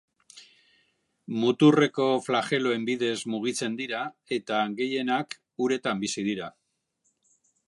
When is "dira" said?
3.83-4.03, 6.33-6.55